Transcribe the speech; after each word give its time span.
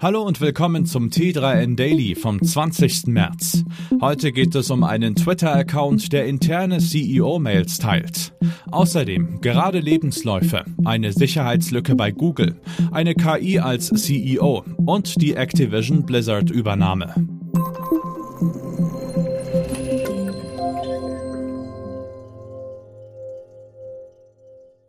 Hallo 0.00 0.22
und 0.22 0.40
willkommen 0.40 0.86
zum 0.86 1.08
T3N 1.08 1.74
Daily 1.74 2.14
vom 2.14 2.40
20. 2.40 3.08
März. 3.08 3.64
Heute 4.00 4.30
geht 4.30 4.54
es 4.54 4.70
um 4.70 4.84
einen 4.84 5.16
Twitter-Account, 5.16 6.12
der 6.12 6.26
interne 6.26 6.78
CEO-Mails 6.78 7.78
teilt. 7.78 8.32
Außerdem 8.70 9.40
gerade 9.40 9.80
Lebensläufe, 9.80 10.64
eine 10.84 11.12
Sicherheitslücke 11.12 11.96
bei 11.96 12.12
Google, 12.12 12.60
eine 12.92 13.16
KI 13.16 13.58
als 13.58 13.88
CEO 13.88 14.62
und 14.86 15.20
die 15.20 15.34
Activision 15.34 16.06
Blizzard-Übernahme. 16.06 17.37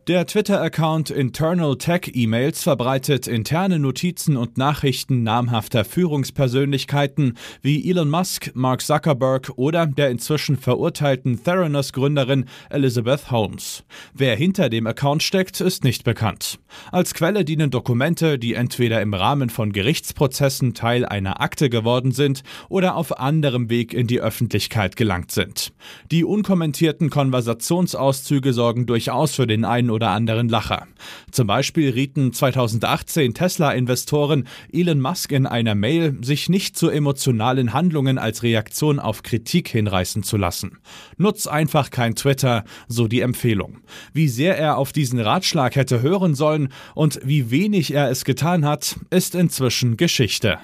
Der 0.09 0.25
Twitter-Account 0.25 1.11
Internal 1.11 1.77
Tech 1.77 2.09
Emails 2.15 2.63
verbreitet 2.63 3.27
interne 3.27 3.77
Notizen 3.77 4.37
und 4.37 4.57
Nachrichten 4.57 5.21
namhafter 5.21 5.85
Führungspersönlichkeiten 5.85 7.37
wie 7.61 7.87
Elon 7.87 8.09
Musk, 8.09 8.49
Mark 8.55 8.81
Zuckerberg 8.81 9.51
oder 9.55 9.85
der 9.85 10.09
inzwischen 10.09 10.57
verurteilten 10.57 11.43
Theranos-Gründerin 11.43 12.45
Elizabeth 12.71 13.29
Holmes. 13.29 13.83
Wer 14.15 14.35
hinter 14.35 14.69
dem 14.69 14.87
Account 14.87 15.21
steckt, 15.21 15.61
ist 15.61 15.83
nicht 15.83 16.05
bekannt. 16.05 16.57
Als 16.91 17.13
Quelle 17.13 17.45
dienen 17.45 17.69
Dokumente, 17.69 18.39
die 18.39 18.55
entweder 18.55 19.03
im 19.03 19.13
Rahmen 19.13 19.51
von 19.51 19.71
Gerichtsprozessen 19.71 20.73
Teil 20.73 21.05
einer 21.05 21.39
Akte 21.39 21.69
geworden 21.69 22.13
sind 22.13 22.41
oder 22.67 22.95
auf 22.95 23.19
anderem 23.19 23.69
Weg 23.69 23.93
in 23.93 24.07
die 24.07 24.21
Öffentlichkeit 24.21 24.95
gelangt 24.95 25.29
sind. 25.29 25.71
Die 26.09 26.23
unkommentierten 26.23 27.11
Konversationsauszüge 27.11 28.53
sorgen 28.53 28.87
durchaus 28.87 29.35
für 29.35 29.45
den 29.45 29.65
einen 29.65 29.91
oder 29.91 29.98
anderen 30.07 30.47
Lacher. 30.47 30.87
Zum 31.29 31.47
Beispiel 31.47 31.89
rieten 31.89 32.31
2018 32.31 33.33
Tesla-Investoren 33.33 34.47
Elon 34.71 35.01
Musk 35.01 35.33
in 35.33 35.45
einer 35.45 35.75
Mail, 35.75 36.17
sich 36.21 36.47
nicht 36.47 36.77
zu 36.77 36.89
emotionalen 36.89 37.73
Handlungen 37.73 38.17
als 38.17 38.41
Reaktion 38.41 38.99
auf 38.99 39.21
Kritik 39.21 39.67
hinreißen 39.67 40.23
zu 40.23 40.37
lassen. 40.37 40.79
Nutz 41.17 41.45
einfach 41.45 41.89
kein 41.89 42.15
Twitter, 42.15 42.63
so 42.87 43.07
die 43.07 43.21
Empfehlung. 43.21 43.79
Wie 44.13 44.29
sehr 44.29 44.57
er 44.57 44.77
auf 44.77 44.93
diesen 44.93 45.19
Ratschlag 45.19 45.75
hätte 45.75 46.01
hören 46.01 46.35
sollen 46.35 46.69
und 46.95 47.19
wie 47.23 47.51
wenig 47.51 47.93
er 47.93 48.09
es 48.09 48.23
getan 48.23 48.65
hat, 48.65 48.95
ist 49.09 49.35
inzwischen 49.35 49.97
Geschichte. 49.97 50.59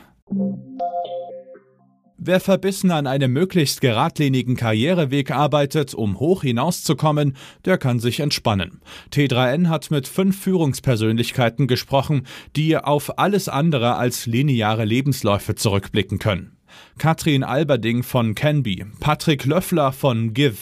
Wer 2.18 2.40
verbissen 2.40 2.92
an 2.92 3.08
einem 3.08 3.34
möglichst 3.34 3.82
geradlinigen 3.82 4.56
Karriereweg 4.56 5.32
arbeitet, 5.32 5.94
um 5.94 6.18
hoch 6.18 6.44
hinauszukommen, 6.44 7.36
der 7.66 7.78
kann 7.78 8.00
sich 8.00 8.22
entspannen. 8.22 8.80
T3N 9.12 9.68
hat 9.68 9.92
mit 9.92 10.08
fünf 10.08 10.42
Führungspersönlichkeiten 10.42 11.68
gesprochen, 11.68 12.26
die 12.56 12.78
auf 12.78 13.20
alles 13.20 13.50
andere 13.50 13.96
als 13.96 14.28
lineare 14.28 14.86
Lebensläufe 14.86 15.56
zurückblicken 15.56 16.18
können. 16.18 16.56
Katrin 16.98 17.44
Alberding 17.44 18.04
von 18.04 18.34
Canby, 18.34 18.86
Patrick 19.02 19.46
Löffler 19.46 19.92
von 19.92 20.34
Give, 20.34 20.56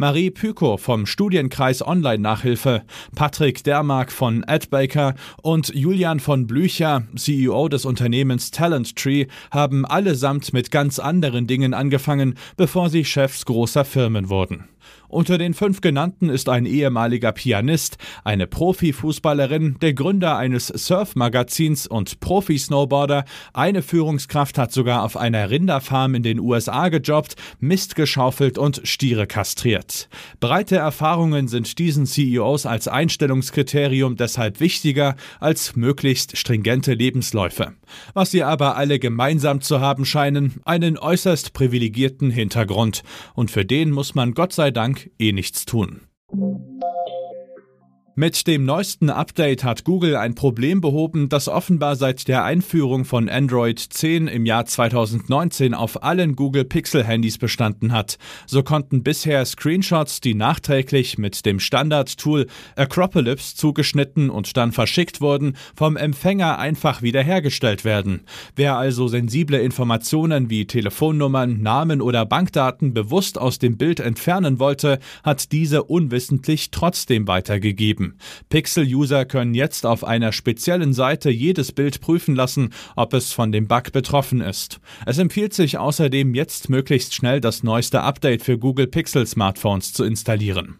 Marie 0.00 0.30
Pyko 0.30 0.76
vom 0.76 1.06
Studienkreis 1.06 1.84
Online-Nachhilfe, 1.84 2.84
Patrick 3.16 3.64
Dermark 3.64 4.12
von 4.12 4.44
AdBaker 4.44 5.16
und 5.42 5.74
Julian 5.74 6.20
von 6.20 6.46
Blücher, 6.46 7.02
CEO 7.16 7.68
des 7.68 7.84
Unternehmens 7.84 8.52
Talent 8.52 8.94
Tree, 8.94 9.26
haben 9.50 9.84
allesamt 9.84 10.52
mit 10.52 10.70
ganz 10.70 11.00
anderen 11.00 11.48
Dingen 11.48 11.74
angefangen, 11.74 12.36
bevor 12.56 12.90
sie 12.90 13.04
Chefs 13.04 13.44
großer 13.44 13.84
Firmen 13.84 14.28
wurden. 14.28 14.68
Unter 15.08 15.38
den 15.38 15.54
fünf 15.54 15.80
genannten 15.80 16.28
ist 16.28 16.50
ein 16.50 16.66
ehemaliger 16.66 17.32
Pianist, 17.32 17.96
eine 18.24 18.46
Profifußballerin, 18.46 19.78
der 19.80 19.94
Gründer 19.94 20.36
eines 20.36 20.66
Surf-Magazins 20.66 21.86
und 21.86 22.20
Profi-Snowboarder. 22.20 23.24
Eine 23.54 23.80
Führungskraft 23.80 24.58
hat 24.58 24.70
sogar 24.70 25.02
auf 25.04 25.16
einer 25.16 25.48
Rinderfarm 25.48 26.14
in 26.14 26.22
den 26.22 26.38
USA 26.38 26.90
gejobbt, 26.90 27.36
Mist 27.58 27.94
geschaufelt 27.96 28.58
und 28.58 28.82
Stiere 28.84 29.26
kastriert. 29.26 30.10
Breite 30.40 30.76
Erfahrungen 30.76 31.48
sind 31.48 31.78
diesen 31.78 32.04
CEOs 32.04 32.66
als 32.66 32.86
Einstellungskriterium 32.86 34.16
deshalb 34.16 34.60
wichtiger 34.60 35.16
als 35.40 35.74
möglichst 35.74 36.36
stringente 36.36 36.92
Lebensläufe. 36.92 37.72
Was 38.12 38.30
sie 38.30 38.42
aber 38.42 38.76
alle 38.76 38.98
gemeinsam 38.98 39.62
zu 39.62 39.80
haben 39.80 40.04
scheinen, 40.04 40.60
einen 40.66 40.98
äußerst 40.98 41.54
privilegierten 41.54 42.30
Hintergrund. 42.30 43.02
Und 43.34 43.50
für 43.50 43.64
den 43.64 43.90
muss 43.90 44.14
man 44.14 44.34
Gott 44.34 44.52
sei 44.52 44.70
Dank 44.70 44.97
eh 45.18 45.32
nichts 45.32 45.64
tun. 45.64 46.08
Mit 48.20 48.48
dem 48.48 48.64
neuesten 48.64 49.10
Update 49.10 49.62
hat 49.62 49.84
Google 49.84 50.16
ein 50.16 50.34
Problem 50.34 50.80
behoben, 50.80 51.28
das 51.28 51.46
offenbar 51.46 51.94
seit 51.94 52.26
der 52.26 52.42
Einführung 52.42 53.04
von 53.04 53.28
Android 53.28 53.78
10 53.78 54.26
im 54.26 54.44
Jahr 54.44 54.66
2019 54.66 55.72
auf 55.72 56.02
allen 56.02 56.34
Google 56.34 56.64
Pixel 56.64 57.04
Handys 57.04 57.38
bestanden 57.38 57.92
hat. 57.92 58.18
So 58.44 58.64
konnten 58.64 59.04
bisher 59.04 59.44
Screenshots, 59.44 60.20
die 60.20 60.34
nachträglich 60.34 61.16
mit 61.16 61.46
dem 61.46 61.60
Standard-Tool 61.60 62.48
Acropolis 62.74 63.54
zugeschnitten 63.54 64.30
und 64.30 64.56
dann 64.56 64.72
verschickt 64.72 65.20
wurden, 65.20 65.56
vom 65.76 65.96
Empfänger 65.96 66.58
einfach 66.58 67.02
wiederhergestellt 67.02 67.84
werden. 67.84 68.22
Wer 68.56 68.76
also 68.76 69.06
sensible 69.06 69.60
Informationen 69.60 70.50
wie 70.50 70.66
Telefonnummern, 70.66 71.62
Namen 71.62 72.00
oder 72.00 72.26
Bankdaten 72.26 72.92
bewusst 72.94 73.38
aus 73.38 73.60
dem 73.60 73.76
Bild 73.76 74.00
entfernen 74.00 74.58
wollte, 74.58 74.98
hat 75.22 75.52
diese 75.52 75.84
unwissentlich 75.84 76.72
trotzdem 76.72 77.28
weitergegeben. 77.28 78.07
Pixel-User 78.48 79.24
können 79.24 79.54
jetzt 79.54 79.86
auf 79.86 80.04
einer 80.04 80.32
speziellen 80.32 80.92
Seite 80.92 81.30
jedes 81.30 81.72
Bild 81.72 82.00
prüfen 82.00 82.34
lassen, 82.34 82.70
ob 82.96 83.14
es 83.14 83.32
von 83.32 83.52
dem 83.52 83.68
Bug 83.68 83.92
betroffen 83.92 84.40
ist. 84.40 84.80
Es 85.06 85.18
empfiehlt 85.18 85.54
sich 85.54 85.78
außerdem 85.78 86.34
jetzt 86.34 86.68
möglichst 86.68 87.14
schnell 87.14 87.40
das 87.40 87.62
neueste 87.62 88.02
Update 88.02 88.42
für 88.42 88.58
Google 88.58 88.86
Pixel 88.86 89.26
Smartphones 89.26 89.92
zu 89.92 90.04
installieren. 90.04 90.78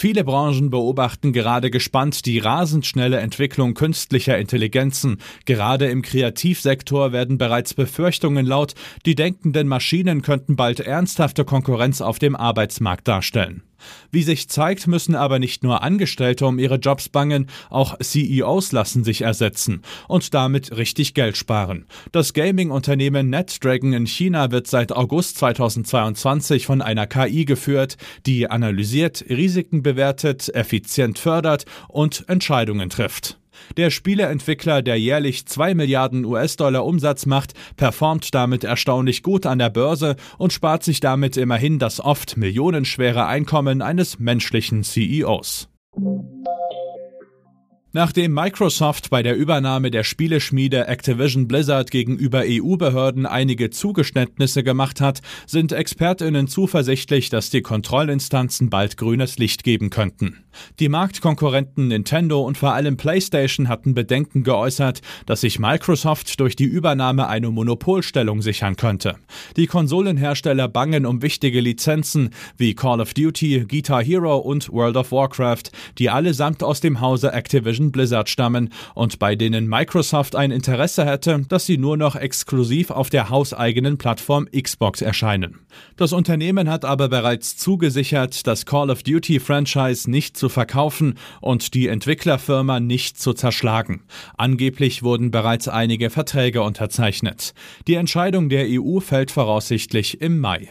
Viele 0.00 0.22
Branchen 0.22 0.70
beobachten 0.70 1.32
gerade 1.32 1.70
gespannt 1.70 2.24
die 2.24 2.38
rasend 2.38 2.86
schnelle 2.86 3.18
Entwicklung 3.18 3.74
künstlicher 3.74 4.38
Intelligenzen. 4.38 5.16
Gerade 5.44 5.86
im 5.86 6.02
Kreativsektor 6.02 7.10
werden 7.10 7.36
bereits 7.36 7.74
Befürchtungen 7.74 8.46
laut, 8.46 8.74
die 9.06 9.16
denkenden 9.16 9.66
Maschinen 9.66 10.22
könnten 10.22 10.54
bald 10.54 10.78
ernsthafte 10.78 11.44
Konkurrenz 11.44 12.00
auf 12.00 12.20
dem 12.20 12.36
Arbeitsmarkt 12.36 13.08
darstellen. 13.08 13.64
Wie 14.10 14.22
sich 14.22 14.48
zeigt, 14.48 14.86
müssen 14.86 15.14
aber 15.14 15.38
nicht 15.38 15.62
nur 15.62 15.82
Angestellte 15.82 16.46
um 16.46 16.58
ihre 16.58 16.76
Jobs 16.76 17.08
bangen, 17.08 17.48
auch 17.70 17.98
CEOs 17.98 18.72
lassen 18.72 19.04
sich 19.04 19.22
ersetzen 19.22 19.82
und 20.06 20.34
damit 20.34 20.76
richtig 20.76 21.14
Geld 21.14 21.36
sparen. 21.36 21.86
Das 22.12 22.32
Gaming-Unternehmen 22.32 23.30
NetDragon 23.30 23.92
in 23.92 24.06
China 24.06 24.50
wird 24.50 24.66
seit 24.66 24.92
August 24.92 25.38
2022 25.38 26.66
von 26.66 26.82
einer 26.82 27.06
KI 27.06 27.44
geführt, 27.44 27.96
die 28.26 28.50
analysiert, 28.50 29.24
Risiken 29.28 29.82
bewertet, 29.82 30.48
effizient 30.54 31.18
fördert 31.18 31.64
und 31.88 32.24
Entscheidungen 32.28 32.90
trifft. 32.90 33.38
Der 33.76 33.90
Spieleentwickler, 33.90 34.82
der 34.82 34.98
jährlich 34.98 35.46
2 35.46 35.74
Milliarden 35.74 36.24
US-Dollar 36.24 36.84
Umsatz 36.84 37.26
macht, 37.26 37.54
performt 37.76 38.34
damit 38.34 38.64
erstaunlich 38.64 39.22
gut 39.22 39.46
an 39.46 39.58
der 39.58 39.70
Börse 39.70 40.16
und 40.38 40.52
spart 40.52 40.82
sich 40.84 41.00
damit 41.00 41.36
immerhin 41.36 41.78
das 41.78 42.00
oft 42.00 42.36
millionenschwere 42.36 43.26
Einkommen 43.26 43.82
eines 43.82 44.18
menschlichen 44.18 44.82
CEOs. 44.82 45.68
Nachdem 47.92 48.34
Microsoft 48.34 49.08
bei 49.08 49.22
der 49.22 49.34
Übernahme 49.34 49.90
der 49.90 50.04
Spieleschmiede 50.04 50.86
Activision 50.86 51.48
Blizzard 51.48 51.90
gegenüber 51.90 52.42
EU-Behörden 52.46 53.24
einige 53.24 53.70
Zugeständnisse 53.70 54.62
gemacht 54.62 55.00
hat, 55.00 55.20
sind 55.46 55.72
Expertinnen 55.72 56.48
zuversichtlich, 56.48 57.30
dass 57.30 57.48
die 57.48 57.62
Kontrollinstanzen 57.62 58.68
bald 58.68 58.98
grünes 58.98 59.38
Licht 59.38 59.64
geben 59.64 59.88
könnten. 59.88 60.44
Die 60.78 60.88
Marktkonkurrenten 60.88 61.88
Nintendo 61.88 62.40
und 62.40 62.58
vor 62.58 62.72
allem 62.72 62.96
PlayStation 62.96 63.68
hatten 63.68 63.94
Bedenken 63.94 64.42
geäußert, 64.42 65.00
dass 65.26 65.40
sich 65.42 65.58
Microsoft 65.58 66.40
durch 66.40 66.56
die 66.56 66.64
Übernahme 66.64 67.28
eine 67.28 67.50
Monopolstellung 67.50 68.42
sichern 68.42 68.76
könnte. 68.76 69.16
Die 69.56 69.66
Konsolenhersteller 69.66 70.68
bangen 70.68 71.06
um 71.06 71.22
wichtige 71.22 71.60
Lizenzen 71.60 72.30
wie 72.56 72.74
Call 72.74 73.00
of 73.00 73.14
Duty, 73.14 73.66
Guitar 73.68 74.02
Hero 74.02 74.36
und 74.38 74.70
World 74.70 74.96
of 74.96 75.12
Warcraft, 75.12 75.70
die 75.98 76.10
allesamt 76.10 76.62
aus 76.62 76.80
dem 76.80 77.00
Hause 77.00 77.32
Activision 77.32 77.92
Blizzard 77.92 78.28
stammen 78.28 78.70
und 78.94 79.18
bei 79.18 79.36
denen 79.36 79.68
Microsoft 79.68 80.36
ein 80.36 80.50
Interesse 80.50 81.04
hätte, 81.04 81.44
dass 81.48 81.66
sie 81.66 81.78
nur 81.78 81.96
noch 81.96 82.16
exklusiv 82.16 82.90
auf 82.90 83.10
der 83.10 83.30
hauseigenen 83.30 83.98
Plattform 83.98 84.46
Xbox 84.50 85.02
erscheinen. 85.02 85.60
Das 85.96 86.12
Unternehmen 86.12 86.68
hat 86.70 86.84
aber 86.84 87.08
bereits 87.08 87.56
zugesichert, 87.56 88.46
das 88.46 88.66
Call 88.66 88.90
of 88.90 89.02
Duty 89.02 89.40
Franchise 89.40 90.10
nicht 90.10 90.36
verkaufen 90.48 91.14
und 91.40 91.74
die 91.74 91.88
Entwicklerfirma 91.88 92.80
nicht 92.80 93.20
zu 93.20 93.32
zerschlagen. 93.32 94.02
Angeblich 94.36 95.02
wurden 95.02 95.30
bereits 95.30 95.68
einige 95.68 96.10
Verträge 96.10 96.62
unterzeichnet. 96.62 97.54
Die 97.86 97.94
Entscheidung 97.94 98.48
der 98.48 98.66
EU 98.68 99.00
fällt 99.00 99.30
voraussichtlich 99.30 100.20
im 100.20 100.38
Mai. 100.38 100.68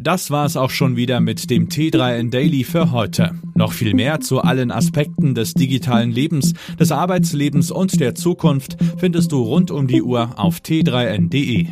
Das 0.00 0.30
war's 0.30 0.56
auch 0.56 0.70
schon 0.70 0.94
wieder 0.94 1.18
mit 1.18 1.50
dem 1.50 1.68
T3N 1.68 2.30
Daily 2.30 2.62
für 2.62 2.92
heute. 2.92 3.32
Noch 3.56 3.72
viel 3.72 3.94
mehr 3.94 4.20
zu 4.20 4.40
allen 4.40 4.70
Aspekten 4.70 5.34
des 5.34 5.54
digitalen 5.54 6.12
Lebens, 6.12 6.54
des 6.78 6.92
Arbeitslebens 6.92 7.72
und 7.72 7.98
der 7.98 8.14
Zukunft 8.14 8.76
findest 8.98 9.32
du 9.32 9.42
rund 9.42 9.72
um 9.72 9.88
die 9.88 10.02
Uhr 10.02 10.38
auf 10.38 10.58
t3n.de. 10.58 11.66